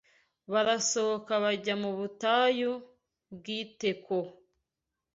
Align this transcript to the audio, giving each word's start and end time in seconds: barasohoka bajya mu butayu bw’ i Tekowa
barasohoka 0.51 1.33
bajya 1.43 1.75
mu 1.81 1.91
butayu 1.97 2.71
bw’ 3.35 3.45
i 3.59 3.61
Tekowa 3.79 4.31